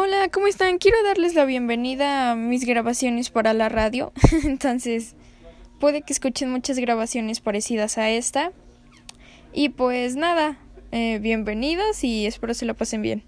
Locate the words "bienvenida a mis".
1.44-2.64